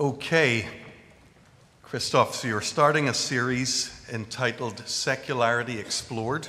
[0.00, 0.64] Okay,
[1.82, 6.46] Christoph, so you're starting a series entitled Secularity Explored.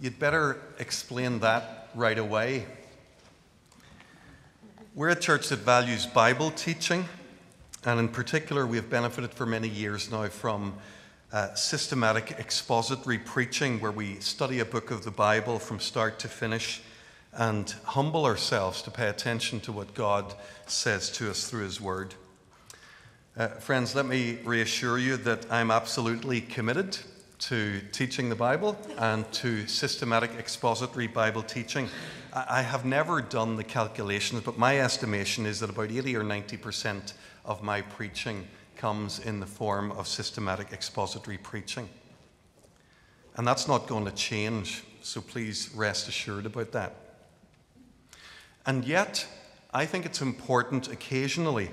[0.00, 2.64] You'd better explain that right away.
[4.94, 7.04] We're a church that values Bible teaching,
[7.84, 10.72] and in particular, we have benefited for many years now from
[11.34, 16.28] uh, systematic expository preaching, where we study a book of the Bible from start to
[16.28, 16.80] finish
[17.34, 20.32] and humble ourselves to pay attention to what God
[20.66, 22.14] says to us through His Word.
[23.40, 26.98] Uh, friends, let me reassure you that I'm absolutely committed
[27.38, 31.88] to teaching the Bible and to systematic expository Bible teaching.
[32.34, 37.14] I, have never done the calculations, but my estimation is that about 80 or 90%
[37.46, 41.88] of my preaching comes in the form of systematic expository preaching.
[43.38, 46.94] And that's not going to change, so please rest assured about that.
[48.66, 49.26] And yet,
[49.72, 51.70] I think it's important occasionally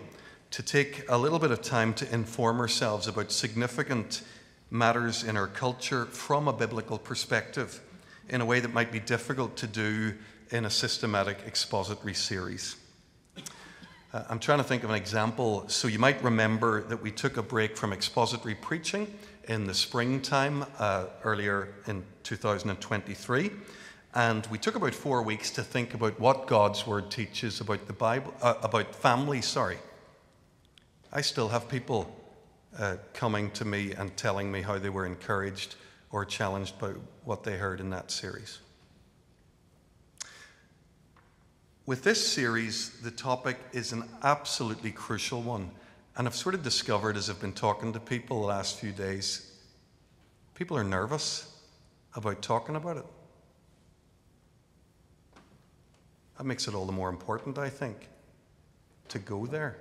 [0.51, 4.21] to take a little bit of time to inform ourselves about significant
[4.69, 7.81] matters in our culture from a biblical perspective
[8.29, 10.13] in a way that might be difficult to do
[10.51, 12.75] in a systematic expository series.
[14.13, 15.67] Uh, I'm trying to think of an example.
[15.67, 19.13] So, you might remember that we took a break from expository preaching
[19.47, 23.51] in the springtime uh, earlier in 2023.
[24.15, 27.93] And we took about four weeks to think about what God's Word teaches about the
[27.93, 29.77] Bible, uh, about family, sorry.
[31.11, 32.13] I still have people
[32.77, 35.75] uh, coming to me and telling me how they were encouraged
[36.11, 36.89] or challenged by
[37.23, 38.59] what they heard in that series.
[41.85, 45.71] With this series, the topic is an absolutely crucial one.
[46.17, 49.53] And I've sort of discovered as I've been talking to people the last few days,
[50.53, 51.55] people are nervous
[52.15, 53.05] about talking about it.
[56.37, 58.09] That makes it all the more important, I think,
[59.09, 59.77] to go there.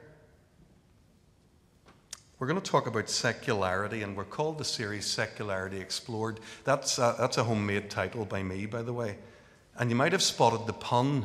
[2.38, 6.38] We're going to talk about secularity, and we're called the series Secularity Explored.
[6.64, 9.16] That's a, that's a homemade title by me, by the way.
[9.78, 11.24] And you might have spotted the pun,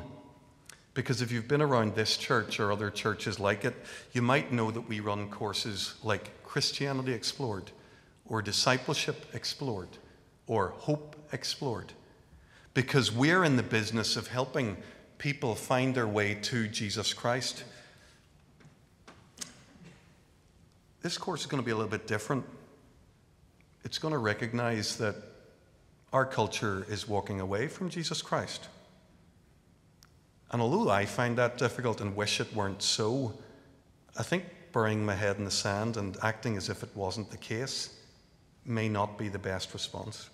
[0.93, 3.75] because if you've been around this church or other churches like it,
[4.13, 7.71] you might know that we run courses like Christianity Explored,
[8.25, 9.89] or Discipleship Explored,
[10.47, 11.91] or Hope Explored,
[12.73, 14.77] because we're in the business of helping
[15.17, 17.65] people find their way to Jesus Christ.
[21.01, 22.45] This course is going to be a little bit different.
[23.83, 25.15] It's going to recognize that
[26.13, 28.67] our culture is walking away from Jesus Christ.
[30.51, 33.33] And although I find that difficult and wish it weren't so,
[34.17, 37.37] I think burying my head in the sand and acting as if it wasn't the
[37.37, 37.95] case
[38.65, 40.29] may not be the best response.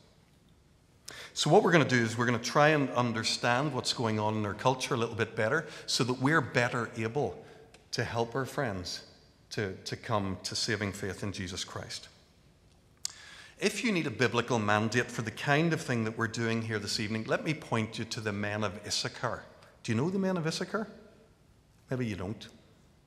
[1.33, 4.19] So, what we're going to do is we're going to try and understand what's going
[4.19, 7.41] on in our culture a little bit better so that we're better able
[7.91, 9.03] to help our friends
[9.51, 12.09] to, to come to saving faith in Jesus Christ.
[13.59, 16.77] If you need a biblical mandate for the kind of thing that we're doing here
[16.77, 19.43] this evening, let me point you to the men of Issachar.
[19.81, 20.87] Do you know the men of Issachar?
[21.89, 22.47] Maybe you don't.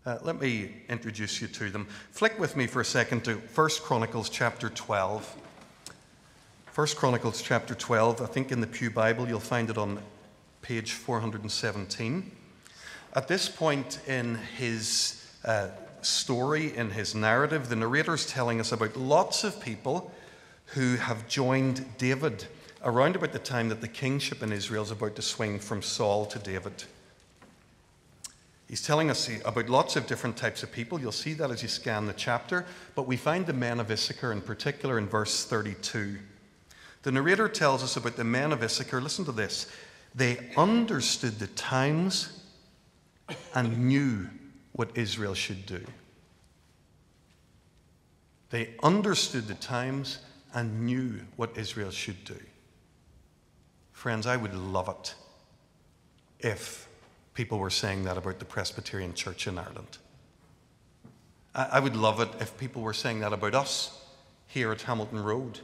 [0.04, 1.86] Uh, let me introduce you to them.
[2.10, 5.36] Flick with me for a second to 1 Chronicles chapter 12.
[6.74, 10.00] 1 Chronicles chapter 12, I think in the Pew Bible you'll find it on
[10.62, 12.30] page 417.
[13.14, 15.68] At this point in his uh,
[16.06, 20.12] story, in his narrative, the narrator is telling us about lots of people
[20.66, 22.46] who have joined David
[22.84, 26.26] around about the time that the kingship in Israel is about to swing from Saul
[26.26, 26.84] to David.
[28.68, 31.00] He's telling us about lots of different types of people.
[31.00, 32.64] You'll see that as you scan the chapter.
[32.94, 36.18] But we find the men of Issachar in particular in verse 32.
[37.02, 39.00] The narrator tells us about the men of Issachar.
[39.00, 39.66] Listen to this.
[40.14, 42.40] They understood the times
[43.54, 44.28] and knew
[44.72, 45.84] what Israel should do.
[48.50, 50.19] They understood the times
[50.53, 52.38] and knew what Israel should do.
[53.92, 55.14] Friends, I would love it
[56.41, 56.88] if
[57.34, 59.98] people were saying that about the Presbyterian Church in Ireland.
[61.54, 64.04] I would love it if people were saying that about us
[64.47, 65.60] here at Hamilton Road.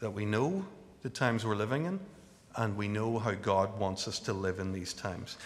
[0.00, 0.64] That we know
[1.02, 2.00] the times we're living in
[2.56, 5.36] and we know how God wants us to live in these times.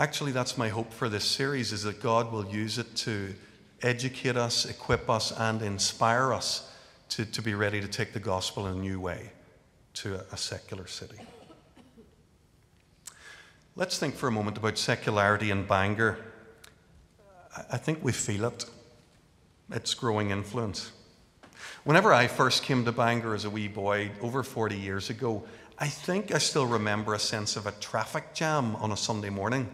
[0.00, 3.34] Actually, that's my hope for this series is that God will use it to
[3.82, 6.72] educate us, equip us, and inspire us
[7.08, 9.32] to, to be ready to take the gospel in a new way
[9.94, 11.16] to a, secular city.
[13.74, 16.16] Let's think for a moment about secularity in Bangor.
[17.72, 18.66] I think we feel it,
[19.72, 20.92] its growing influence.
[21.82, 25.42] Whenever I first came to Bangor as a wee boy, over 40 years ago,
[25.76, 29.68] I think I still remember a sense of a traffic jam on a Sunday morning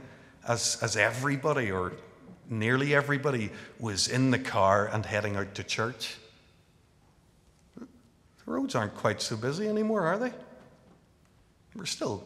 [0.46, 1.92] as, as everybody, or
[2.48, 6.16] nearly everybody was in the car and heading out to church.
[7.78, 7.86] The
[8.46, 10.32] roads aren't quite so busy anymore, are they?
[11.74, 12.24] We're still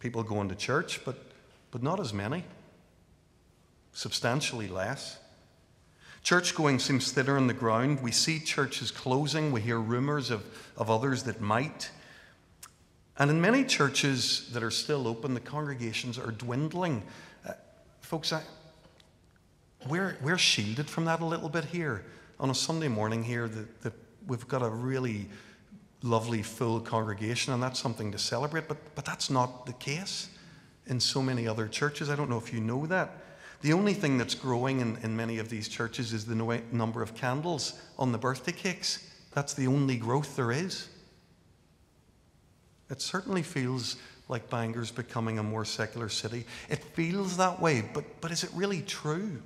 [0.00, 1.16] people going to church, but,
[1.70, 2.44] but not as many,
[3.92, 5.18] substantially less.
[6.22, 8.02] Church going seems thinner on the ground.
[8.02, 9.52] We see churches closing.
[9.52, 10.42] We hear rumors of,
[10.76, 11.90] of others that might.
[13.18, 17.02] And in many churches that are still open, the congregations are dwindling.
[18.04, 18.42] Folks, I,
[19.88, 22.04] we're, we're shielded from that a little bit here.
[22.38, 23.92] On a Sunday morning here, that, that
[24.26, 25.26] we've got a really
[26.02, 30.28] lovely full congregation, and that's something to celebrate, but, but that's not the case
[30.86, 32.10] in so many other churches.
[32.10, 33.10] I don't know if you know that.
[33.62, 37.00] The only thing that's growing in, in many of these churches is the no, number
[37.00, 39.10] of candles on the birthday cakes.
[39.32, 40.90] That's the only growth there is.
[42.90, 43.96] It certainly feels
[44.28, 46.46] like Bangor's becoming a more secular city.
[46.68, 49.42] It feels that way, but, but is it really true?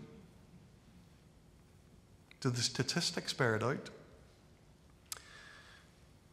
[2.41, 3.91] Do the statistics bear it out?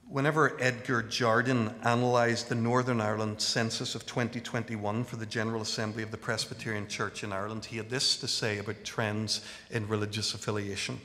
[0.07, 6.11] Whenever Edgar Jardine analysed the Northern Ireland census of 2021 for the General Assembly of
[6.11, 10.99] the Presbyterian Church in Ireland, he had this to say about trends in religious affiliation.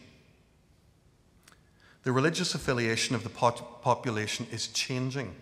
[2.03, 5.35] The religious affiliation of the population is changing,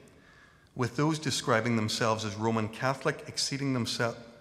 [0.79, 3.87] with those describing themselves as Roman Catholic exceeding,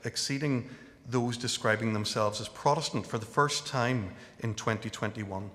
[0.06, 0.70] exceeding
[1.10, 4.12] those describing themselves as Protestant for the first time
[4.42, 5.50] in 2021.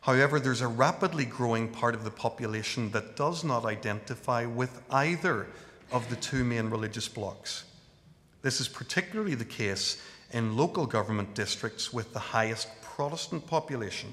[0.00, 5.46] However, there's a rapidly growing part of the population that does not identify with either
[5.92, 7.64] of the two main religious blocs.
[8.42, 10.02] This is particularly the case
[10.32, 14.12] in local government districts with the highest Protestant population,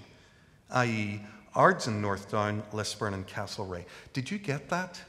[0.72, 1.22] i.e.,
[1.56, 3.86] Ards and, North Down, Lisburn, and Castlereagh.
[4.14, 5.00] Did you get that?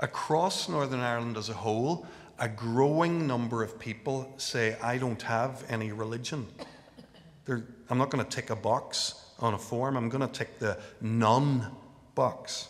[0.00, 2.06] Across Northern Ireland as a whole,
[2.38, 6.46] a growing number of people say, I don't have any religion.
[7.44, 10.58] They're, I'm not going to tick a box on a form, I'm going to tick
[10.58, 11.66] the none
[12.14, 12.68] box.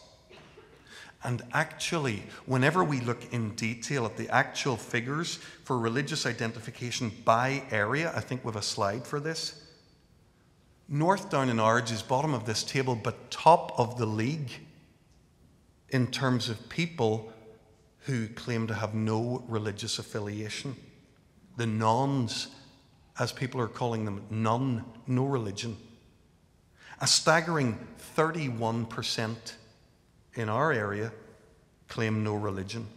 [1.25, 7.63] And actually, whenever we look in detail at the actual figures for religious identification by
[7.71, 9.63] area, I think we have a slide for this.
[10.89, 14.51] North Down and Ards is bottom of this table, but top of the league
[15.93, 17.33] in terms of people
[18.07, 20.75] who claim to have no religious affiliation.
[21.57, 22.49] The nones,
[23.19, 25.77] as people are calling them, none, no religion.
[27.01, 27.79] A staggering
[28.17, 29.37] 31%
[30.35, 31.13] in our area
[31.89, 32.89] claim no religion.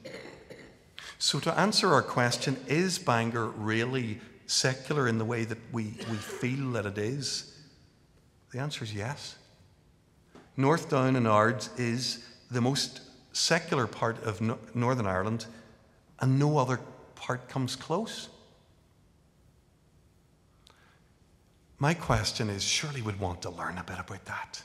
[1.20, 6.18] So, to answer our question, is Bangor really secular in the way that we, we
[6.18, 7.58] feel that it is?
[8.52, 9.36] The answer is yes.
[10.56, 12.24] North Down and Ards is
[12.56, 13.02] the most
[13.34, 15.46] secular part of no- Northern Ireland,
[16.20, 16.80] and no other
[17.16, 18.30] part comes close.
[21.78, 24.64] My question is surely we'd want to learn a bit about that.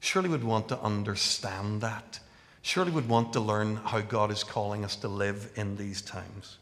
[0.00, 2.18] Surely we'd want to understand that.
[2.62, 6.56] Surely we'd want to learn how God is calling us to live in these times.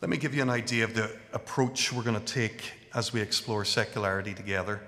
[0.00, 3.20] Let me give you an idea of the approach we're going to take as we
[3.20, 4.80] explore secularity together.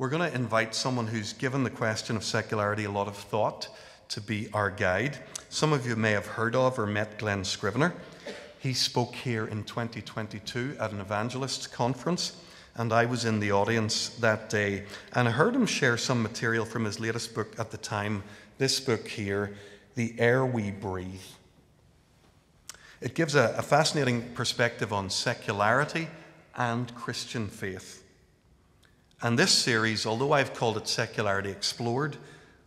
[0.00, 3.68] We're going to invite someone who's given the question of secularity a lot of thought
[4.08, 5.18] to be our guide.
[5.50, 7.92] Some of you may have heard of or met Glen Scrivener.
[8.60, 12.34] He spoke here in 2022 at an evangelists conference,
[12.76, 14.84] and I was in the audience that day.
[15.12, 18.22] And I heard him share some material from his latest book at the time,
[18.56, 19.54] this book here,
[19.96, 21.20] The Air We Breathe.
[23.02, 26.08] It gives a, a fascinating perspective on secularity
[26.56, 28.02] and Christian faith.
[29.22, 32.16] And this series, although I've called it Secularity Explored,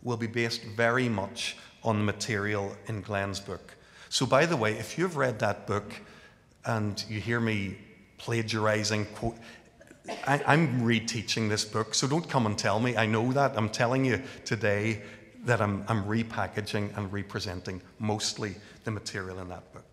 [0.02, 3.74] will be based very much on the material in Glen's book.
[4.08, 5.92] So, by the way, if you've read that book
[6.64, 7.78] and you hear me
[8.18, 9.36] plagiarizing, quote,
[10.26, 12.96] I, am reteaching this book, so don't come and tell me.
[12.96, 13.56] I know that.
[13.56, 15.02] I'm telling you today
[15.44, 19.84] that I'm, I'm repackaging and representing mostly the material in that book.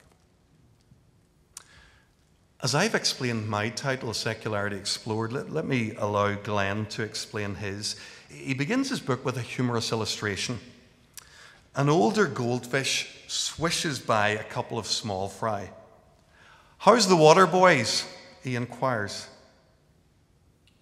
[2.63, 7.95] As I've explained my title, Secularity Explored, let, let me allow Glen to explain his.
[8.29, 10.59] He begins his book with a humorous illustration.
[11.75, 15.71] An older goldfish swishes by a couple of small fry.
[16.77, 18.05] How's the water, boys?
[18.43, 19.27] he inquires.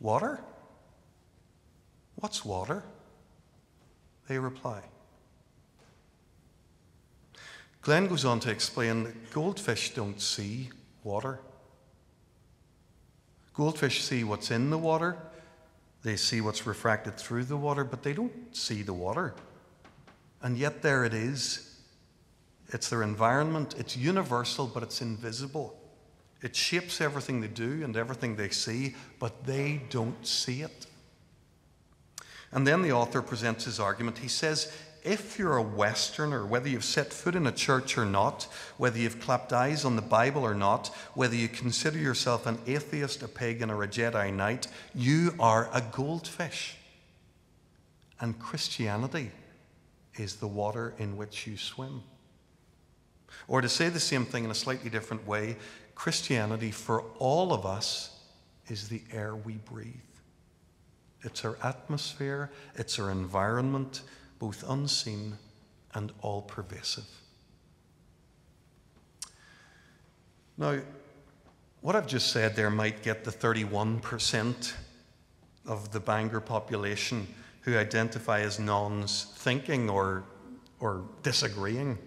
[0.01, 0.41] Water?
[2.15, 2.83] What's water?
[4.27, 4.81] They reply.
[7.81, 10.69] Glen goes on to explain that goldfish don't see
[11.05, 11.39] water.
[13.60, 15.18] Goldfish see what's in the water,
[16.04, 19.34] they see what's refracted through the water, but they don't see the water.
[20.42, 21.78] And yet, there it is.
[22.70, 25.78] It's their environment, it's universal, but it's invisible.
[26.42, 30.88] It shapes everything they do and everything they see, but they don't see it.
[32.54, 34.20] And then the author presents his argument.
[34.20, 34.72] He says,
[35.03, 39.20] if you're a Westerner, whether you've set foot in a church or not, whether you've
[39.20, 43.70] clapped eyes on the Bible or not, whether you consider yourself an atheist, a pagan,
[43.70, 46.77] or a Jedi Knight, you are a goldfish.
[48.20, 49.32] And Christianity
[50.18, 52.03] is the water in which you swim.
[53.48, 55.56] Or to say the same thing in a slightly different way,
[55.96, 58.20] Christianity for all of us
[58.68, 59.96] is the air we breathe.
[61.22, 64.01] It's our atmosphere, it's our environment,
[64.39, 65.38] both unseen
[65.93, 67.08] and all pervasive.
[70.58, 70.79] Now,
[71.81, 74.74] what I've just said there might get the 31%
[75.65, 77.27] of the Bangor population
[77.62, 80.24] who identify as nones thinking or,
[80.79, 81.98] or disagreeing.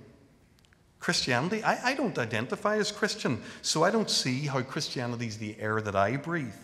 [0.98, 5.58] Christianity, I, I don't identify as Christian, so I don't see how Christianity is the
[5.58, 6.54] air that I breathe.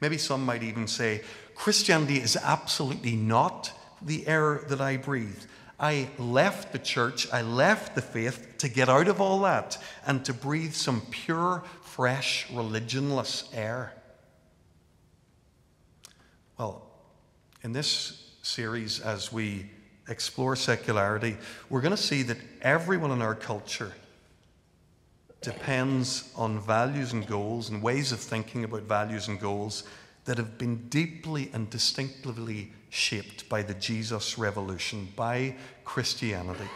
[0.00, 1.22] Maybe some might even say
[1.54, 5.42] Christianity is absolutely not the air that I breathe.
[5.80, 10.24] I left the church, I left the faith to get out of all that and
[10.24, 13.92] to breathe some pure, fresh, religionless air.
[16.58, 16.82] Well,
[17.62, 19.70] in this series, as we
[20.08, 21.36] explore secularity,
[21.70, 23.92] we're going to see that everyone in our culture
[25.40, 29.84] depends on values and goals and ways of thinking about values and goals
[30.28, 35.54] that have been deeply and distinctively shaped by the Jesus revolution, by
[35.86, 36.68] Christianity.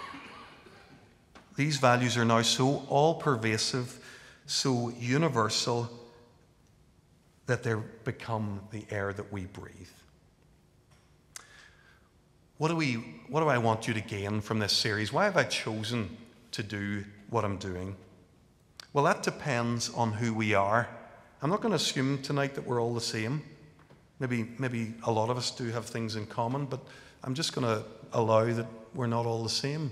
[1.54, 4.02] These values are now so all pervasive,
[4.46, 5.90] so universal,
[7.44, 9.74] that they become the air that we breathe.
[12.56, 12.94] What do, we,
[13.28, 15.12] what do I want you to gain from this series?
[15.12, 16.16] Why have I chosen
[16.52, 17.96] to do what I'm doing?
[18.94, 20.88] Well, that depends on who we are.
[21.42, 23.42] I'm not going to assume tonight that we're all the same.
[24.20, 26.78] Maybe, maybe a lot of us do have things in common, but
[27.24, 29.90] I'm just going to allow that we're not all the same.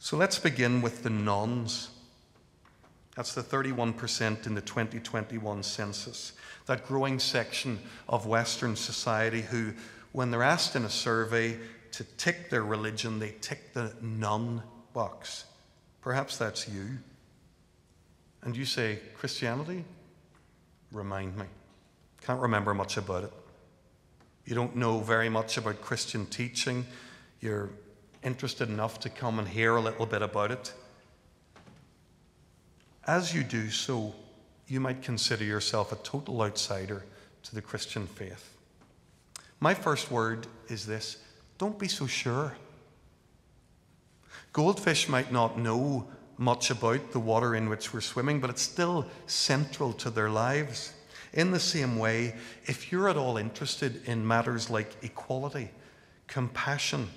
[0.00, 1.90] So let's begin with the nones.
[3.14, 6.32] That's the 31% in the 2021 census,
[6.66, 7.78] that growing section
[8.08, 9.74] of Western society who
[10.10, 11.56] when they're asked in a survey
[11.92, 14.60] to tick their religion, they tick the none
[14.92, 15.44] box.
[16.00, 16.98] Perhaps that's you.
[18.44, 19.84] And you say, Christianity?
[20.92, 21.46] Remind me.
[22.22, 23.32] Can't remember much about it.
[24.44, 26.86] You don't know very much about Christian teaching.
[27.40, 27.70] You're
[28.22, 30.72] interested enough to come and hear a little bit about it.
[33.06, 34.14] As you do so,
[34.66, 37.04] you might consider yourself a total outsider
[37.42, 38.54] to the Christian faith.
[39.60, 41.18] My first word is this
[41.58, 42.54] don't be so sure.
[44.52, 49.06] Goldfish might not know much about the water in which we're swimming, but it's still
[49.26, 50.92] central to their lives.
[51.32, 52.34] In the same way,
[52.66, 55.70] if you're at all interested in matters like equality,
[56.26, 57.08] compassion,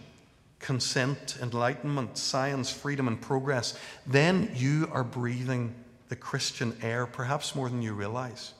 [0.59, 5.74] consent, enlightenment, science, freedom, and progress, then you are breathing
[6.09, 8.53] the Christian air, perhaps more than you realize.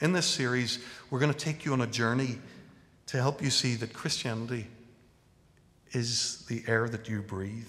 [0.00, 2.38] In this series, we're going to take you on a journey
[3.06, 4.66] to help you see that Christianity
[5.92, 7.66] is the air that you breathe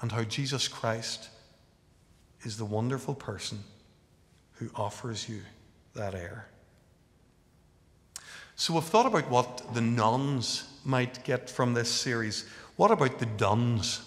[0.00, 1.28] and how Jesus Christ
[2.42, 3.58] is the wonderful person
[4.52, 5.40] who offers you
[5.94, 6.48] that air.
[8.54, 12.46] So we've thought about what the nones might get from this series.
[12.76, 14.00] What about the duns?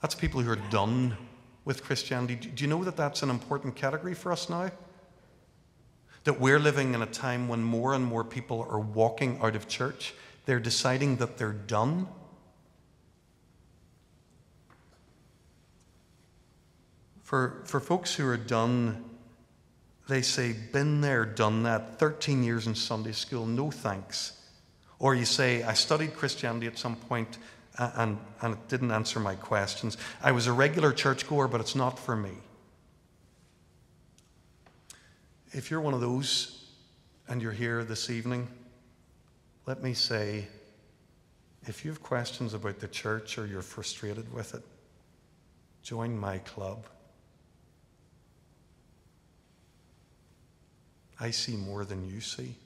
[0.00, 1.16] That's people who are done
[1.64, 2.34] with Christianity.
[2.34, 4.70] Do you know that that's an important category for us now?
[6.24, 9.68] That we're living in a time when more and more people are walking out of
[9.68, 10.14] church.
[10.46, 12.08] They're deciding that they're done.
[17.32, 19.02] For, for folks who are done,
[20.06, 24.38] they say, been there, done that, 13 years in Sunday school, no thanks.
[24.98, 27.38] Or you say, I studied Christianity at some point
[27.78, 29.96] and, and it didn't answer my questions.
[30.22, 32.32] I was a regular churchgoer, but it's not for me.
[35.52, 36.66] If you're one of those
[37.28, 38.46] and you're here this evening,
[39.64, 40.48] let me say
[41.62, 44.64] if you have questions about the church or you're frustrated with it,
[45.82, 46.84] join my club.
[51.22, 52.56] I see more than you see.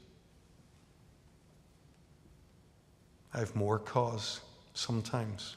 [3.35, 4.41] I have more cause
[4.73, 5.57] sometimes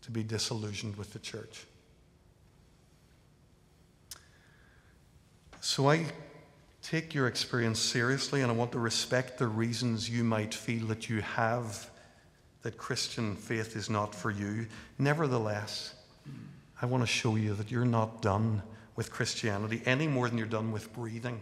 [0.00, 1.66] to be disillusioned with the church.
[5.60, 6.06] So I
[6.80, 11.10] take your experience seriously and I want to respect the reasons you might feel that
[11.10, 11.90] you have
[12.62, 14.68] that Christian faith is not for you.
[14.98, 15.92] Nevertheless,
[16.80, 18.62] I want to show you that you're not done
[18.96, 21.40] with Christianity any more than you're done with breathing.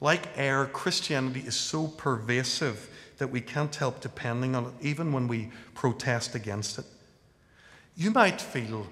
[0.00, 2.88] Like air, Christianity is so pervasive
[3.18, 6.84] that we can't help depending on it, even when we protest against it.
[7.96, 8.86] You might feel,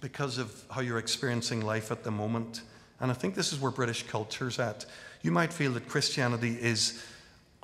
[0.00, 2.62] because of how you're experiencing life at the moment,
[3.00, 4.84] and I think this is where British culture's at,
[5.22, 7.02] you might feel that Christianity is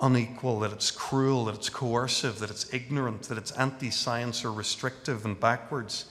[0.00, 4.52] unequal, that it's cruel, that it's coercive, that it's ignorant, that it's anti science or
[4.52, 6.06] restrictive and backwards.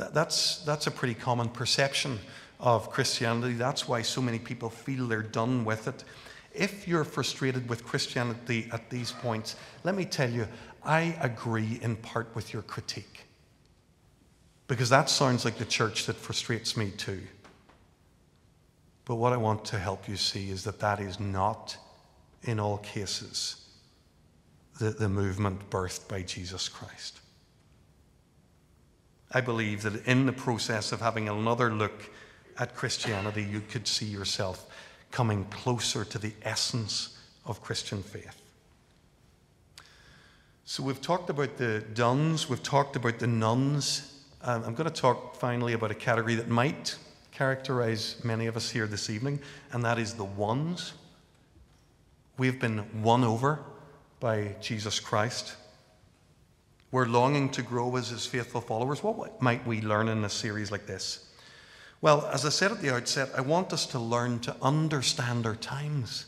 [0.00, 2.18] That, that's, that's a pretty common perception
[2.58, 3.52] of Christianity.
[3.52, 6.04] That's why so many people feel they're done with it.
[6.54, 10.48] If you're frustrated with Christianity at these points, let me tell you,
[10.82, 13.26] I agree in part with your critique.
[14.68, 17.20] Because that sounds like the church that frustrates me too.
[19.04, 21.76] But what I want to help you see is that that is not,
[22.44, 23.66] in all cases,
[24.78, 27.19] the, the movement birthed by Jesus Christ.
[29.32, 32.10] I believe that in the process of having another look
[32.58, 34.66] at Christianity, you could see yourself
[35.10, 38.40] coming closer to the essence of Christian faith.
[40.64, 44.24] So, we've talked about the duns, we've talked about the nones.
[44.42, 46.96] Um, I'm going to talk finally about a category that might
[47.32, 49.40] characterize many of us here this evening,
[49.72, 50.92] and that is the ones.
[52.38, 53.60] We've been won over
[54.20, 55.56] by Jesus Christ.
[56.92, 59.02] We're longing to grow as his faithful followers.
[59.02, 61.26] What might we learn in a series like this?
[62.00, 65.54] Well, as I said at the outset, I want us to learn to understand our
[65.54, 66.26] times.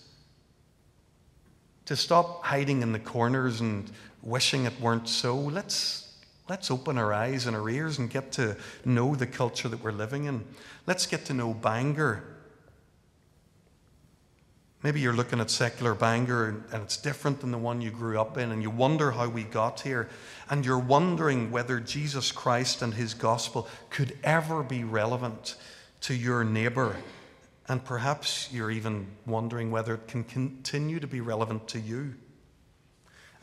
[1.86, 3.90] To stop hiding in the corners and
[4.22, 5.36] wishing it weren't so.
[5.36, 6.14] Let's,
[6.48, 9.92] let's open our eyes and our ears and get to know the culture that we're
[9.92, 10.44] living in.
[10.86, 12.22] Let's get to know Bangor.
[14.82, 18.36] Maybe you're looking at secular Bangor and it's different than the one you grew up
[18.36, 20.08] in, and you wonder how we got here.
[20.50, 25.54] And you're wondering whether Jesus Christ and his gospel could ever be relevant
[26.00, 26.96] to your neighbor.
[27.68, 32.14] And perhaps you're even wondering whether it can continue to be relevant to you.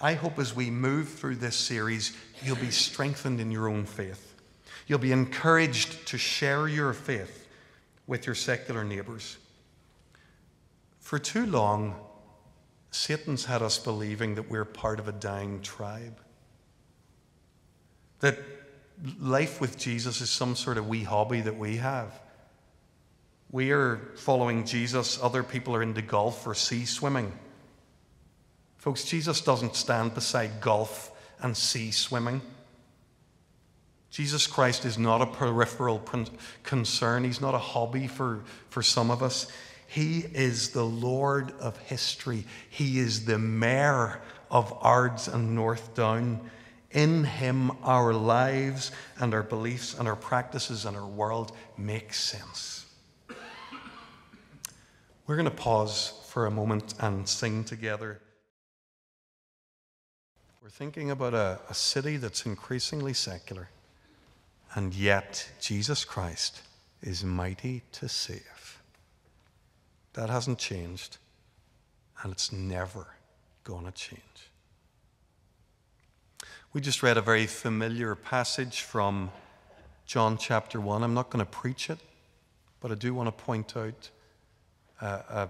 [0.02, 4.36] I hope as we move through this series, you'll be strengthened in your own faith.
[4.88, 7.48] You'll be encouraged to share your faith
[8.08, 9.38] with your secular neighbors.
[11.10, 11.95] For too long,
[12.91, 16.19] Satan's had us believing that we're part of a dying tribe.
[18.19, 18.38] That
[19.19, 22.13] life with Jesus is some sort of wee hobby that we have.
[23.50, 27.34] We are following Jesus, other people are into golf or sea swimming.
[28.78, 32.39] Folks, Jesus doesn't stand beside golf and sea swimming.
[34.12, 36.04] Jesus Christ is not a peripheral
[36.62, 37.24] concern.
[37.24, 39.52] He's not a hobby for, for some of us.
[39.89, 42.45] He is the Lord of history.
[42.69, 44.21] He is the mayor
[44.52, 46.47] of Ards and North Down.
[46.91, 52.86] In Him, our lives and our beliefs and our practices and our world make sense.
[55.25, 58.21] We're going to pause for a moment and sing together.
[60.62, 63.69] We're thinking about a, a city that's increasingly secular,
[64.75, 66.62] and yet Jesus Christ
[67.02, 68.59] is mighty to save.
[70.20, 71.16] That hasn't changed,
[72.22, 73.08] and it's never
[73.64, 74.52] going to change.
[76.74, 79.32] We just read a very familiar passage from
[80.06, 81.04] John chapter 1.
[81.04, 82.00] I'm not going to preach it,
[82.82, 84.10] but I do want to point out
[85.00, 85.50] a, a,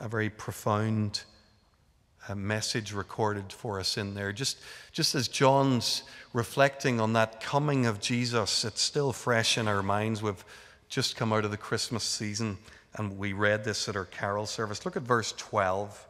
[0.00, 1.24] a very profound
[2.30, 4.32] uh, message recorded for us in there.
[4.32, 4.56] Just,
[4.92, 10.22] just as John's reflecting on that coming of Jesus, it's still fresh in our minds.
[10.22, 10.42] We've
[10.88, 12.56] just come out of the Christmas season.
[12.94, 14.84] And we read this at our carol service.
[14.84, 16.06] Look at verse 12.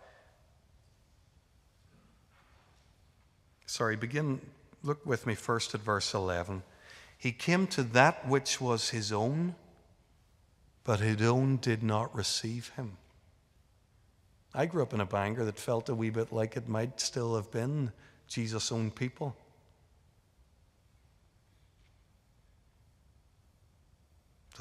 [3.66, 4.40] Sorry, begin,
[4.82, 6.62] look with me first at verse 11.
[7.16, 9.54] He came to that which was his own,
[10.84, 12.96] but his own did not receive him.
[14.54, 17.36] I grew up in a Bangor that felt a wee bit like it might still
[17.36, 17.92] have been
[18.26, 19.36] Jesus' own people.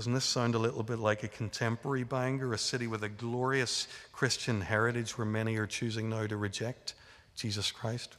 [0.01, 3.87] Doesn't this sound a little bit like a contemporary Bangor, a city with a glorious
[4.11, 6.95] Christian heritage where many are choosing now to reject
[7.35, 8.17] Jesus Christ?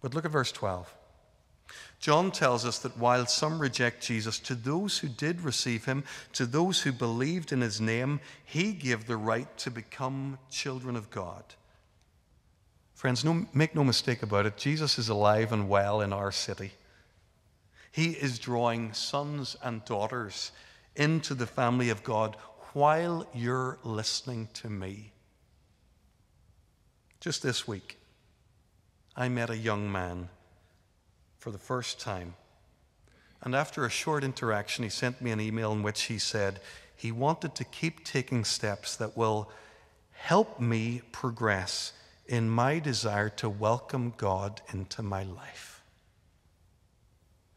[0.00, 0.94] But look at verse 12.
[1.98, 6.04] John tells us that while some reject Jesus, to those who did receive him,
[6.34, 11.10] to those who believed in his name, he gave the right to become children of
[11.10, 11.42] God.
[12.94, 16.70] Friends, no, make no mistake about it, Jesus is alive and well in our city.
[17.90, 20.52] He is drawing sons and daughters
[20.96, 22.36] into the family of God
[22.72, 25.12] while you're listening to me.
[27.20, 27.98] Just this week,
[29.16, 30.28] I met a young man
[31.38, 32.34] for the first time
[33.42, 36.60] And after a short interaction, he sent me an email in which he said
[36.94, 39.50] he wanted to keep taking steps that will
[40.12, 41.92] help me progress
[42.26, 45.79] in my desire to welcome God into my life.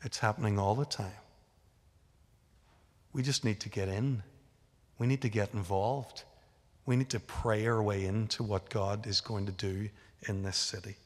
[0.04, 1.12] It's happening all the time.
[3.14, 4.24] We just need to get in.
[4.98, 6.24] We need to get involved.
[6.86, 9.90] We need to pray our way into what God is going to do
[10.28, 10.98] in this city.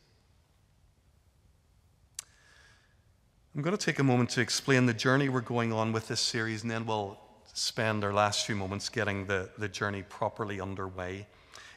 [3.56, 6.20] I'm going to take a moment to explain the journey we're going on with this
[6.20, 7.20] series, and then we'll
[7.54, 11.28] spend our last few moments getting the, the journey properly underway.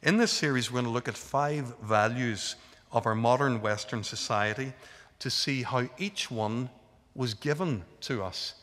[0.03, 2.57] In this series, we're going to look at five values
[2.93, 4.73] of our modern Western society
[5.21, 6.69] to see how each one
[7.15, 8.55] was given to us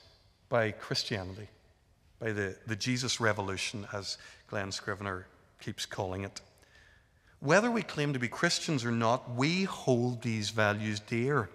[0.50, 1.50] by Christianity,
[2.20, 5.28] by the, the Jesus Revolution, as Glen Scrivener
[5.60, 6.42] keeps calling it.
[7.40, 11.50] Whether we claim to be Christians or not, we hold these values dear.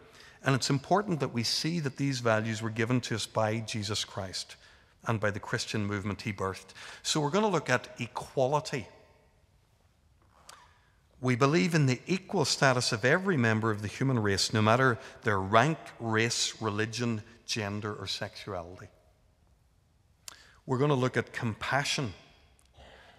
[0.44, 4.05] And it's important that we see that these values were given to us by Jesus
[4.05, 4.57] Christ
[5.07, 6.74] and by the Christian movement he birthed.
[7.02, 8.87] So we're going to look at equality.
[11.22, 14.98] We believe in the equal status of every member of the human race, no matter
[15.22, 18.88] their rank, race, religion, gender, or sexuality.
[20.66, 22.12] We're going to look at compassion.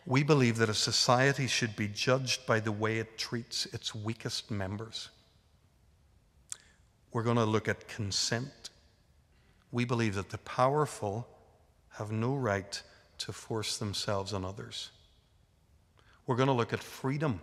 [0.05, 4.51] We believe that a society should be judged by the way it treats its weakest
[4.51, 5.07] members.
[7.13, 8.69] We're going to look at consent.
[9.71, 11.25] We believe that the powerful
[11.91, 12.81] have no right
[13.19, 14.89] to force themselves on others.
[16.27, 17.39] We're going to look at freedom.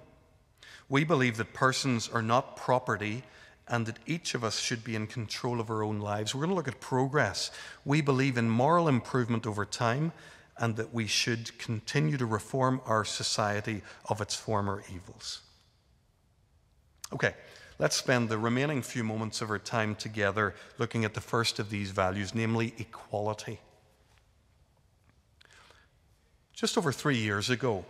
[0.90, 3.22] We believe that persons are not property
[3.66, 6.34] and that each of us should be in control of our own lives.
[6.34, 7.50] We're going to look at progress.
[7.86, 10.12] We believe in moral improvement over time
[10.58, 15.40] and that we should continue to reform our society of its former evils.
[17.14, 17.34] Okay,
[17.80, 21.70] Let's spend the remaining few moments of our time together looking at the first of
[21.70, 23.58] these values, namely equality.
[26.52, 27.86] Just over three years ago,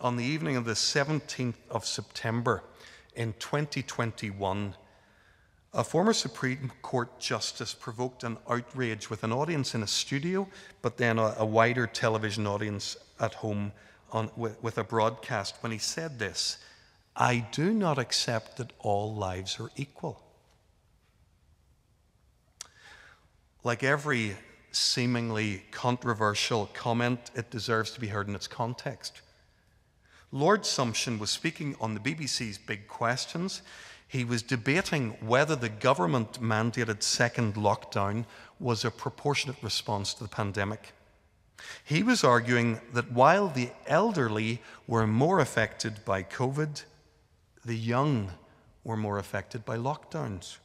[0.00, 2.62] on the evening of the 17th of September
[3.14, 4.74] in 2021,
[5.72, 10.48] a former Supreme Court justice provoked an outrage with an audience in a studio,
[10.82, 13.72] but then a, a wider television audience at home
[14.10, 16.58] on, with, with a broadcast when he said this
[17.14, 20.22] I do not accept that all lives are equal.
[23.62, 24.36] Like every
[24.72, 29.20] seemingly controversial comment, it deserves to be heard in its context.
[30.32, 33.62] Lord Sumption was speaking on the BBC's Big Questions.
[34.06, 38.26] He was debating whether the government mandated second lockdown
[38.60, 40.92] was a proportionate response to the pandemic.
[41.84, 46.84] He was arguing that while the elderly were more affected by COVID,
[47.64, 48.30] the young
[48.84, 50.58] were more affected by lockdowns.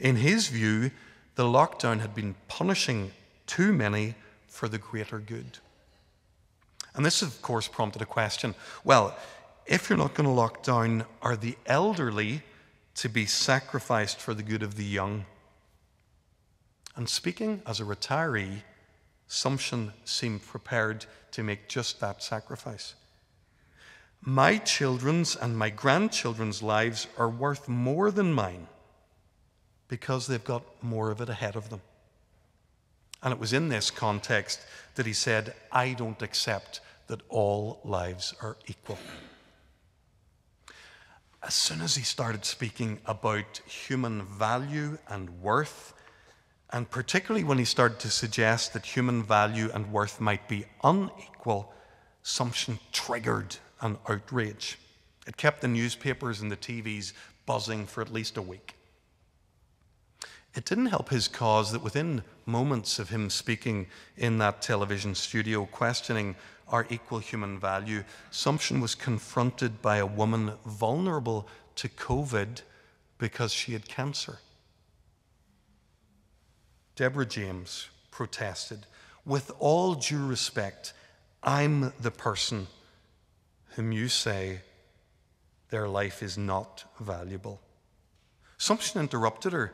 [0.00, 0.90] In his view,
[1.34, 3.12] the lockdown had been punishing
[3.46, 4.14] too many
[4.48, 5.58] for the greater good.
[6.94, 8.54] And this, of course, prompted a question
[8.84, 9.16] well,
[9.66, 12.42] if you're not going to lock down, are the elderly
[12.96, 15.24] to be sacrificed for the good of the young?
[16.96, 18.62] And speaking as a retiree,
[19.28, 22.94] Sumption seemed prepared to make just that sacrifice.
[24.20, 28.68] My children's and my grandchildren's lives are worth more than mine
[29.88, 31.80] because they've got more of it ahead of them.
[33.24, 34.60] And it was in this context
[34.94, 38.98] that he said, I don't accept that all lives are equal.
[41.42, 45.94] As soon as he started speaking about human value and worth,
[46.70, 51.72] and particularly when he started to suggest that human value and worth might be unequal,
[52.22, 54.78] something triggered an outrage.
[55.26, 57.12] It kept the newspapers and the TVs
[57.46, 58.74] buzzing for at least a week.
[60.54, 63.86] It didn't help his cause that within moments of him speaking
[64.16, 66.36] in that television studio, questioning
[66.68, 72.62] our equal human value, Sumption was confronted by a woman vulnerable to COVID
[73.18, 74.38] because she had cancer.
[76.94, 78.86] Deborah James protested,
[79.26, 80.92] With all due respect,
[81.42, 82.68] I'm the person
[83.70, 84.60] whom you say
[85.70, 87.60] their life is not valuable.
[88.56, 89.72] Sumption interrupted her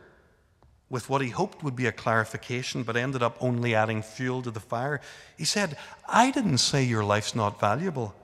[0.90, 4.50] with what he hoped would be a clarification, but ended up only adding fuel to
[4.50, 5.00] the fire.
[5.38, 5.76] He said,
[6.08, 8.14] I didn't say your life's not valuable.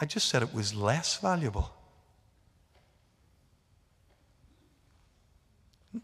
[0.00, 1.72] I just said it was less valuable.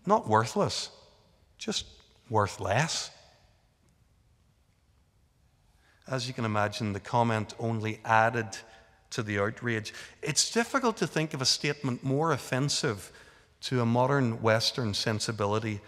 [0.06, 0.90] Not worthless,
[1.58, 1.86] just
[2.30, 3.10] worth less.
[6.06, 8.46] As you can imagine, the comment only added
[9.10, 9.92] to the outrage.
[10.22, 13.10] It's difficult to think of a statement more offensive
[13.60, 15.80] to a modern Western sensibility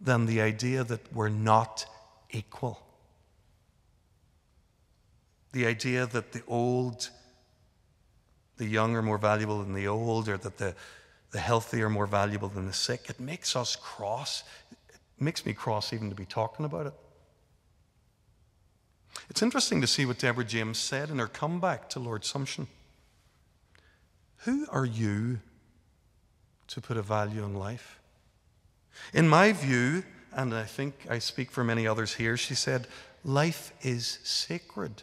[0.00, 1.86] than the idea that we're not
[2.30, 2.82] equal.
[5.52, 7.10] The idea that the old,
[8.56, 10.74] the young are more valuable than the old, or that the,
[11.30, 14.42] the healthy are more valuable than the sick, it makes us cross.
[14.70, 16.94] It makes me cross even to be talking about it.
[19.28, 22.66] It's interesting to see what Deborah James said in her comeback to Lord Sumption.
[24.38, 25.40] Who are you
[26.72, 27.98] to put a value on life?
[29.12, 30.04] In my view,
[30.34, 32.86] and I think I speak for many others here, she said,
[33.24, 35.02] life is sacred.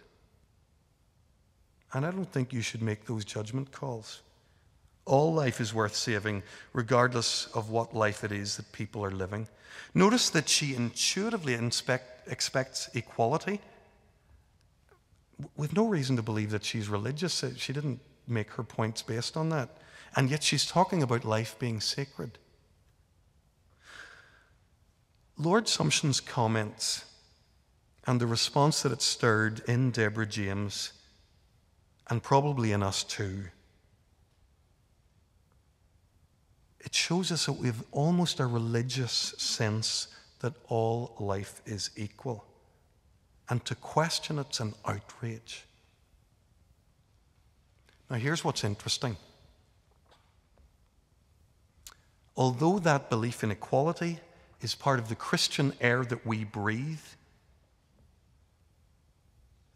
[1.93, 4.21] And I don't think you should make those judgment calls.
[5.05, 9.47] All life is worth saving, regardless of what life it is that people are living.
[9.95, 13.59] Notice that she intuitively inspect, expects equality.
[15.55, 17.43] We've no reason to believe that she's religious.
[17.57, 19.69] She didn't make her points based on that.
[20.15, 22.37] And yet she's talking about life being sacred.
[25.37, 27.05] Lord Sumption's comments
[28.05, 30.93] and the response that it stirred in Deborah James,
[32.09, 33.45] and probably in us too,
[36.79, 40.07] it shows us that we have almost a religious sense
[40.39, 42.45] that all life is equal.
[43.49, 45.65] And to question it's an outrage.
[48.09, 49.17] Now, here's what's interesting.
[52.39, 54.21] Although that belief in equality
[54.61, 57.03] is part of the Christian air that we breathe,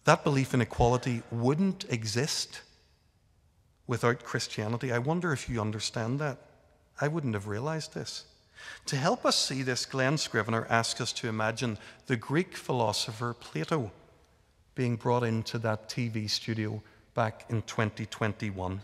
[0.05, 2.61] that belief in equality wouldn't exist
[3.85, 4.93] without Christianity.
[4.93, 6.37] I wonder if you understand that.
[7.01, 8.23] I wouldn't have realized this.
[8.85, 13.91] To help us see this, Glen Scrivener asks us to imagine the Greek philosopher Plato
[14.73, 16.81] being brought into that TV studio
[17.13, 18.79] back in 2021.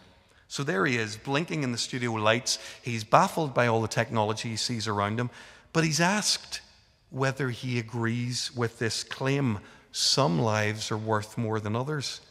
[0.49, 2.57] So there he is, blinking in the studio lights.
[2.81, 5.29] He's baffled by all the technology he sees around him,
[5.73, 6.61] but he's asked
[7.11, 9.59] whether he agrees with this claim
[9.91, 12.21] some lives are worth more than others.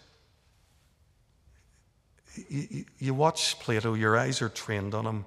[2.48, 5.24] You, you, watch Plato, your eyes are trained on him,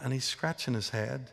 [0.00, 1.30] and he's scratching his head.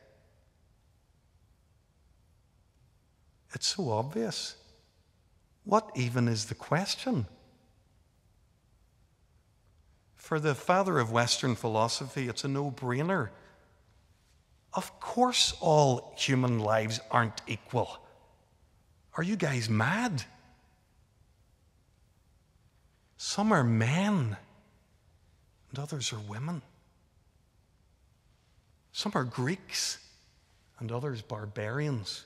[3.53, 4.57] It's so obvious.
[5.63, 7.25] What even is the question?
[10.23, 13.27] For the father of Western philosophy, it's a no brainer.
[14.73, 17.97] Of course, all human lives aren't equal.
[19.17, 20.23] Are you guys mad?
[23.17, 24.37] Some are men,
[25.69, 26.61] and others are women.
[28.93, 29.99] Some are Greeks,
[30.79, 32.23] and others barbarians.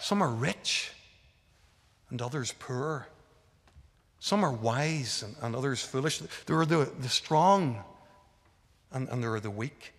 [0.00, 0.90] Some are rich,
[2.10, 3.06] and others poor.
[4.26, 6.18] Some are wise and, and others foolish.
[6.46, 7.84] There are the, the strong
[8.90, 9.92] and, and there are the weak.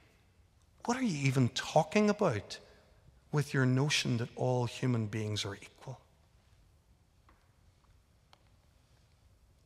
[0.83, 2.59] What are you even talking about
[3.31, 6.01] with your notion that all human beings are equal?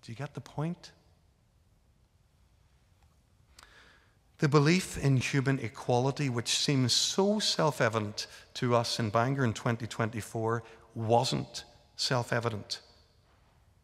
[0.04, 0.92] Do you get the point?
[4.38, 9.54] The belief in human equality, which seems so self evident to us in Bangor in
[9.54, 10.62] 2024,
[10.94, 11.64] wasn't
[11.96, 12.82] self evident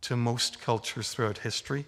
[0.01, 1.85] to most cultures throughout history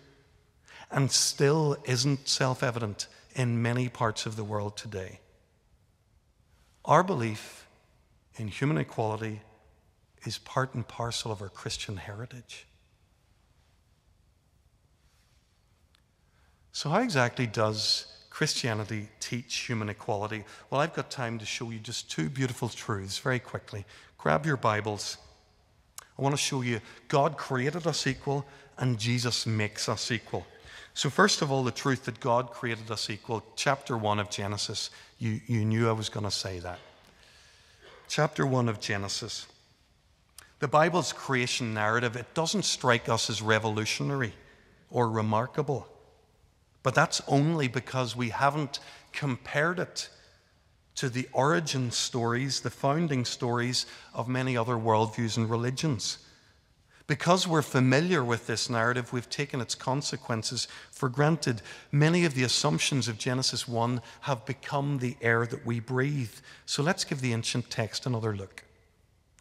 [0.91, 5.19] and still isn't self evident in many parts of the world today.
[6.85, 7.67] Our belief
[8.35, 9.41] in human equality
[10.25, 12.65] is part and parcel of our Christian heritage.
[16.71, 20.45] So, how exactly does Christianity teach human equality?
[20.69, 23.85] Well, I've got time to show you just two beautiful truths very quickly.
[24.17, 25.17] Grab your Bibles.
[26.19, 28.45] I want to show you God created us equal
[28.77, 30.45] and Jesus makes us equal.
[30.93, 34.89] So, first of all, the truth that God created us equal, chapter 1 of Genesis.
[35.17, 36.79] You, you knew I was going to say that.
[38.09, 39.47] Chapter 1 of Genesis.
[40.59, 44.33] The Bible's creation narrative, it doesn't strike us as revolutionary
[44.91, 45.87] or remarkable.
[46.83, 48.79] But that's only because we haven't
[49.13, 50.09] compared it
[50.99, 56.17] to the origin stories, the founding stories of many other worldviews and religions.
[57.07, 61.61] Because we're familiar with this narrative, we've taken its consequences for granted.
[61.89, 66.33] Many of the assumptions of Genesis 1 have become the air that we breathe.
[66.65, 68.65] So let's give the ancient text another look.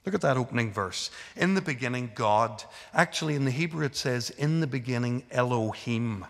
[0.06, 1.10] Look at that opening verse.
[1.34, 2.62] In the beginning, God.
[2.94, 6.24] Actually, in the Hebrew, it says, In the beginning, Elohim.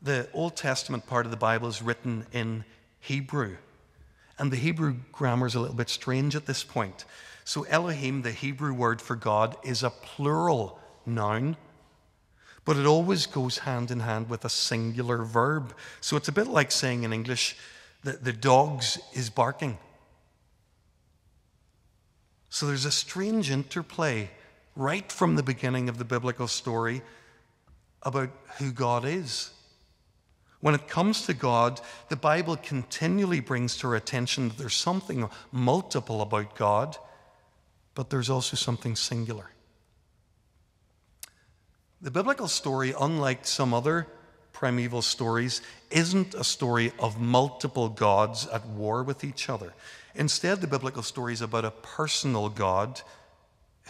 [0.00, 2.64] The Old Testament part of the Bible is written in
[3.00, 3.58] Hebrew.
[4.38, 7.04] And the Hebrew grammar is a little bit strange at this point.
[7.44, 11.56] So, Elohim, the Hebrew word for God, is a plural noun,
[12.64, 15.74] but it always goes hand in hand with a singular verb.
[16.00, 17.56] So, it's a bit like saying in English
[18.04, 19.78] that the dogs is barking.
[22.50, 24.30] So there's a strange interplay
[24.74, 27.02] right from the beginning of the biblical story
[28.02, 29.50] about who God is.
[30.60, 35.28] When it comes to God, the Bible continually brings to our attention that there's something
[35.52, 36.96] multiple about God,
[37.94, 39.50] but there's also something singular.
[42.00, 44.06] The biblical story, unlike some other
[44.52, 49.72] primeval stories, isn't a story of multiple gods at war with each other.
[50.14, 53.00] Instead, the biblical story is about a personal God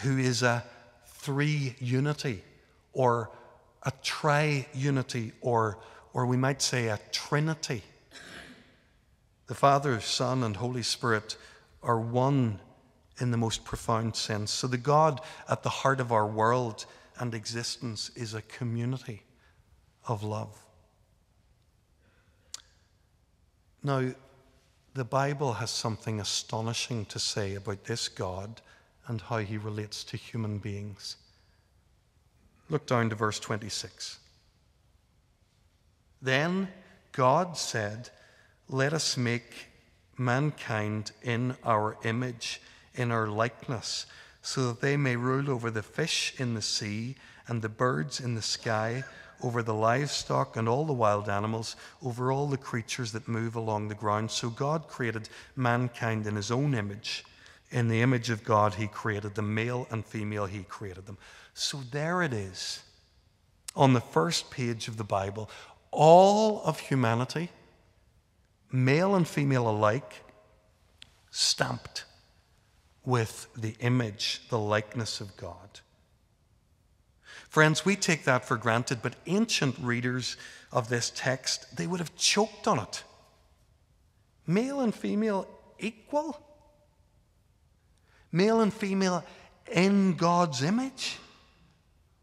[0.02, 0.64] who is a
[1.06, 2.42] three unity
[2.92, 3.30] or
[3.82, 5.78] a tri-unity or,
[6.12, 7.82] or we might say a trinity.
[9.46, 11.36] The Father, Son, and Holy Spirit
[11.82, 12.60] are one
[13.20, 14.50] in the most profound sense.
[14.50, 16.86] So the God at the heart of our world
[17.18, 19.22] and existence is a community
[20.06, 20.56] of love.
[23.82, 24.12] Now,
[24.94, 28.60] the Bible has something astonishing to say about this God
[29.06, 31.16] and how he relates to human beings.
[32.68, 34.18] Look down to verse 26.
[36.20, 36.68] Then
[37.12, 38.10] God said,
[38.68, 39.68] Let us make
[40.16, 42.60] mankind in our image,
[42.94, 44.06] in our likeness,
[44.42, 48.34] so that they may rule over the fish in the sea and the birds in
[48.34, 49.04] the sky,
[49.42, 53.88] over the livestock and all the wild animals, over all the creatures that move along
[53.88, 54.30] the ground.
[54.30, 57.24] So God created mankind in his own image.
[57.70, 61.18] In the image of God, he created them, male and female, he created them.
[61.54, 62.82] So there it is
[63.76, 65.50] on the first page of the Bible.
[66.00, 67.50] All of humanity,
[68.70, 70.22] male and female alike,
[71.32, 72.04] stamped
[73.04, 75.80] with the image, the likeness of God.
[77.48, 80.36] Friends, we take that for granted, but ancient readers
[80.70, 83.02] of this text, they would have choked on it.
[84.46, 85.48] Male and female
[85.80, 86.40] equal?
[88.30, 89.24] Male and female
[89.72, 91.18] in God's image?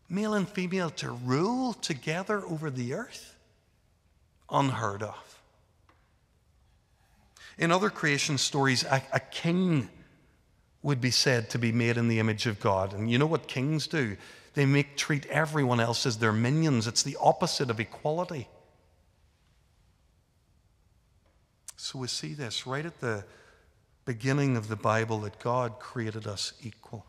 [0.07, 3.34] Male and female to rule together over the earth?
[4.49, 5.39] Unheard of.
[7.57, 9.89] In other creation stories, a, a king
[10.83, 12.93] would be said to be made in the image of God.
[12.93, 14.17] And you know what kings do?
[14.53, 16.85] They make treat everyone else as their minions.
[16.85, 18.47] It's the opposite of equality.
[21.75, 23.23] So we see this right at the
[24.05, 27.05] beginning of the Bible that God created us equal.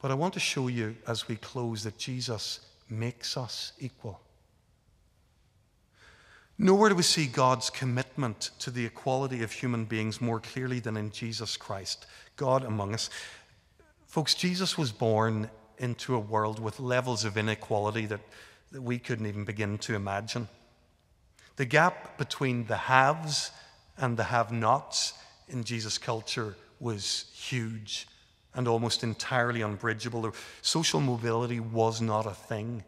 [0.00, 4.20] But I want to show you as we close that Jesus makes us equal.
[6.58, 10.96] Nowhere do we see God's commitment to the equality of human beings more clearly than
[10.96, 13.10] in Jesus Christ, God among us.
[14.06, 18.20] Folks, Jesus was born into a world with levels of inequality that,
[18.70, 20.48] that we couldn't even begin to imagine.
[21.56, 23.50] The gap between the haves
[23.96, 25.14] and the have nots
[25.48, 28.06] in Jesus' culture was huge
[28.54, 30.34] and almost entirely unbridgeable.
[30.60, 32.84] Social mobility was not a thing.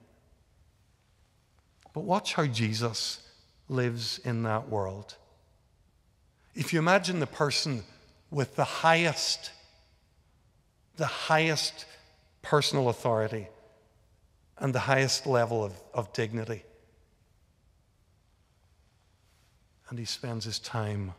[1.94, 3.23] But watch how Jesus
[3.68, 5.16] lives in that world.
[6.54, 7.82] If you imagine the person
[8.30, 9.50] with the highest
[10.96, 11.86] the highest
[12.42, 13.48] personal authority
[14.58, 16.62] and the highest level of, of dignity.
[19.88, 21.14] And he spends his time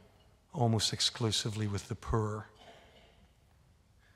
[0.53, 2.47] almost exclusively with the poor.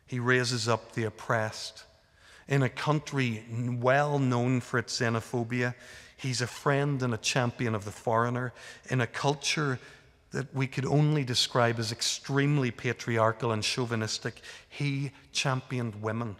[0.05, 1.83] He raises up the oppressed.
[2.47, 3.43] In a country
[3.79, 5.75] well known for its xenophobia,
[6.19, 8.53] he's a friend and a champion of the foreigner.
[8.89, 9.79] In a culture
[10.31, 16.35] that we could only describe as extremely patriarchal and chauvinistic, he championed women.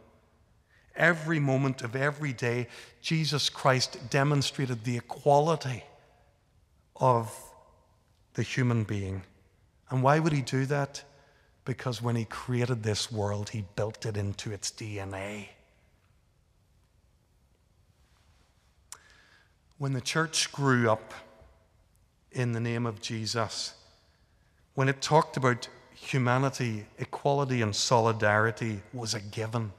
[0.95, 2.67] Every moment of every day,
[3.01, 5.83] Jesus Christ demonstrated the equality
[6.97, 7.33] of
[8.33, 9.23] the human being.
[9.89, 11.03] And why would he do that?
[11.63, 15.47] Because when he created this world, he built it into its DNA.
[19.79, 21.13] When the church grew up
[22.33, 23.75] in the name of Jesus,
[24.73, 29.71] when it talked about humanity, equality, and solidarity was a given.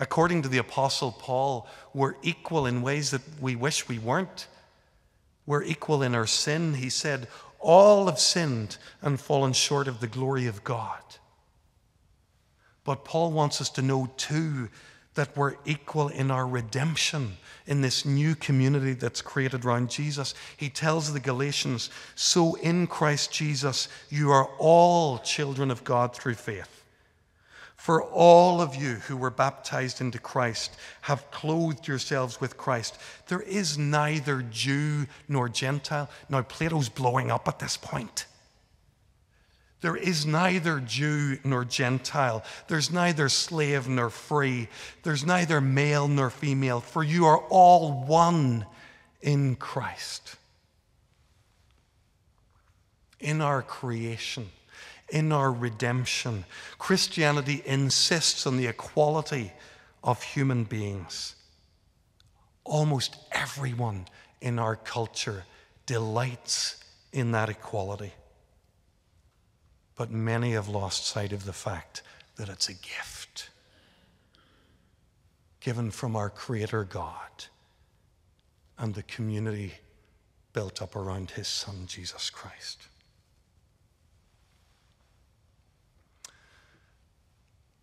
[0.00, 4.48] According to the Apostle Paul, we're equal in ways that we wish we weren't.
[5.46, 6.74] We're equal in our sin.
[6.74, 7.28] He said,
[7.60, 11.02] All have sinned and fallen short of the glory of God.
[12.82, 14.68] But Paul wants us to know, too,
[15.18, 20.32] that we're equal in our redemption in this new community that's created around Jesus.
[20.56, 26.36] He tells the Galatians, So in Christ Jesus, you are all children of God through
[26.36, 26.84] faith.
[27.74, 32.96] For all of you who were baptized into Christ have clothed yourselves with Christ.
[33.26, 36.08] There is neither Jew nor Gentile.
[36.28, 38.26] Now, Plato's blowing up at this point.
[39.80, 42.42] There is neither Jew nor Gentile.
[42.66, 44.68] There's neither slave nor free.
[45.04, 48.66] There's neither male nor female, for you are all one
[49.20, 50.36] in Christ.
[53.20, 54.48] In our creation,
[55.10, 56.44] in our redemption,
[56.78, 59.52] Christianity insists on the equality
[60.02, 61.34] of human beings.
[62.64, 64.06] Almost everyone
[64.40, 65.44] in our culture
[65.86, 68.12] delights in that equality.
[69.98, 72.02] But many have lost sight of the fact
[72.36, 73.50] that it's a gift
[75.58, 77.46] given from our Creator God
[78.78, 79.74] and the community
[80.52, 82.86] built up around His Son, Jesus Christ.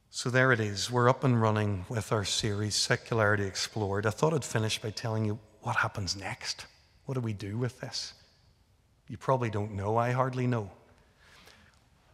[0.10, 0.90] So there it is.
[0.90, 4.06] We're up and running with our series, Secularity Explored.
[4.06, 6.66] I thought I'd finish by telling you what happens next.
[7.08, 8.14] What do we do with this?
[9.10, 9.98] You probably don't know.
[9.98, 10.72] I hardly know.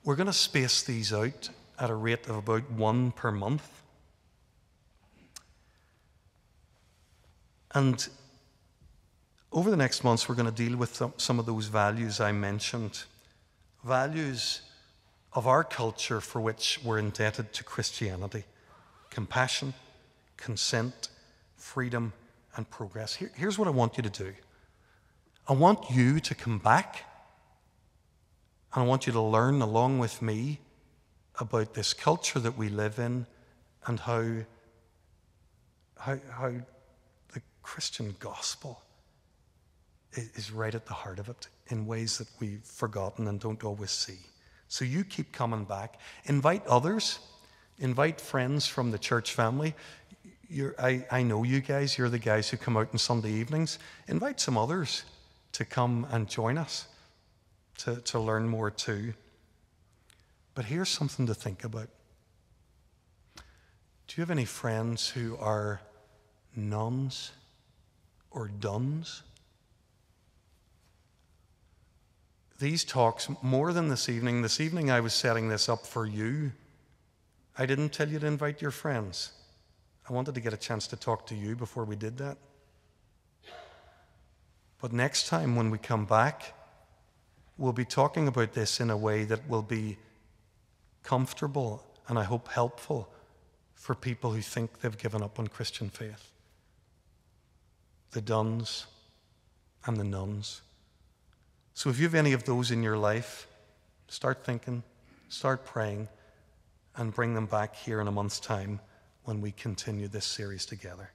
[0.03, 1.49] We're going to space these out
[1.79, 3.83] at a rate of about one per month.
[7.73, 8.07] And
[9.51, 13.03] over the next months, we're going to deal with some of those values I mentioned.
[13.83, 14.61] Values
[15.33, 18.43] of our culture for which we're indebted to Christianity
[19.09, 19.73] compassion,
[20.37, 21.09] consent,
[21.57, 22.13] freedom,
[22.55, 23.13] and progress.
[23.13, 24.33] Here, here's what I want you to do
[25.47, 27.05] I want you to come back
[28.73, 30.59] and I want you to learn along with me
[31.39, 33.25] about this culture that we live in
[33.85, 34.23] and how,
[35.97, 36.53] how, how
[37.33, 38.81] the Christian gospel
[40.13, 43.91] is right at the heart of it in ways that we've forgotten and don't always
[43.91, 44.19] see.
[44.67, 45.99] So you keep coming back.
[46.25, 47.19] Invite others,
[47.79, 49.73] invite friends from the church family.
[50.79, 53.79] I, I know you guys, you're the guys who come out on Sunday evenings.
[54.07, 55.03] Invite some others
[55.53, 56.87] to come and join us
[57.79, 59.13] to, to learn more too.
[60.53, 61.89] But here's something to think about.
[63.35, 65.81] Do you have any friends who are
[66.55, 67.31] nones
[68.29, 69.23] or dones?
[72.59, 76.51] These talks, more than this evening, this evening I was setting this up for you.
[77.57, 79.31] I didn't tell you to invite your friends.
[80.09, 82.37] I wanted to get a chance to talk to you before we did that.
[84.81, 86.53] But next time when we come back,
[87.61, 89.95] we'll be talking about this in a way that will be
[91.03, 93.07] comfortable and I hope helpful
[93.75, 96.31] for people who think they've given up on Christian faith.
[98.11, 98.87] The dones
[99.85, 100.63] and the nones.
[101.75, 103.47] So if you have any of those in your life,
[104.07, 104.81] start thinking,
[105.29, 106.07] start praying,
[106.95, 108.79] and bring them back here in a month's time
[109.23, 111.11] when we continue this series together.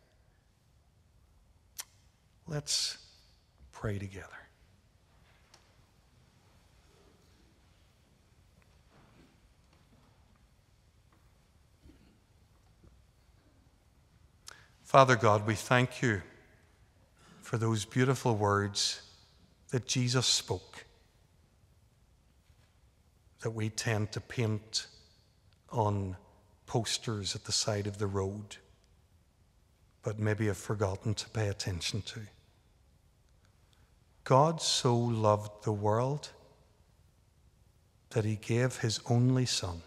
[2.47, 2.99] Let's
[3.73, 4.46] pray together.
[14.87, 16.23] Father God, we thank you
[17.41, 19.03] for those beautiful words
[19.71, 20.85] that Jesus spoke
[23.41, 24.87] that we tend to paint
[25.73, 26.17] on
[26.67, 28.59] posters at the side of the road,
[30.05, 32.21] but maybe have forgotten to pay attention to.
[34.23, 36.29] God so loved the world
[38.11, 39.83] that he gave his only Son,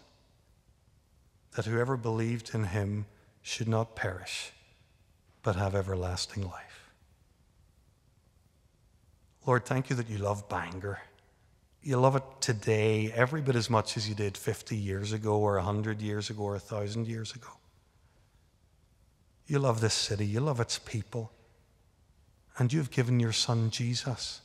[1.56, 3.06] that whoever believed in him
[3.40, 4.52] should not perish
[5.42, 6.90] but have everlasting life.
[9.46, 11.00] Lord, thank you that you love Bangor.
[11.82, 15.54] You love it today every bit as much as you did 50 years ago, or
[15.54, 17.48] 100 years ago, or 1,000 years ago.
[19.46, 21.32] You love this city, you love its people,
[22.58, 24.42] and you've given your Son Jesus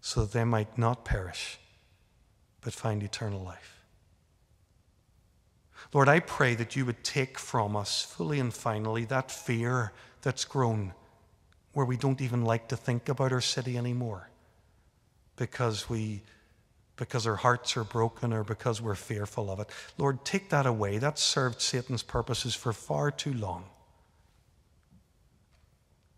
[0.00, 1.58] so that they might not perish,
[2.60, 3.75] but find eternal life.
[5.92, 10.44] Lord, I pray that you would take from us fully and finally that fear that's
[10.44, 10.92] grown
[11.72, 14.30] where we don't even like to think about our city anymore
[15.36, 16.22] because we
[16.96, 19.68] because our hearts are broken or because we're fearful of it.
[19.98, 20.96] Lord, take that away.
[20.96, 23.64] That served Satan's purposes for far too long.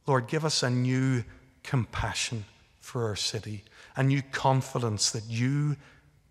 [0.07, 1.25] Lord, give us a new
[1.65, 2.45] compassion
[2.81, 3.65] for our city,
[3.97, 5.77] a new confidence that you,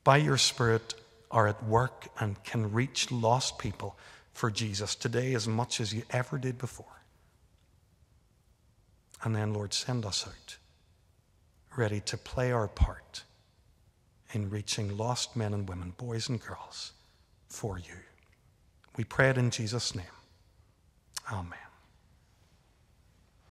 [0.03, 0.95] by your Spirit,
[1.37, 3.95] are at work and can reach lost people
[4.33, 7.03] for Jesus today as much as you ever did before.
[9.23, 10.57] And then, Lord, send us out
[11.75, 13.21] ready to play our part
[14.31, 16.93] in reaching lost men and women, boys and girls,
[17.47, 17.99] for you.
[18.97, 20.05] We pray it in Jesus' name.
[21.31, 21.66] Amen.